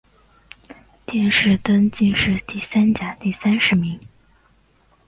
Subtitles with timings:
[1.05, 3.99] 殿试登进士第三甲第三十名。